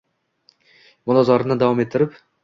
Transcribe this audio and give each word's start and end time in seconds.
Munozarani 1.11 1.57
davom 1.65 1.83
ettirib 1.85 2.17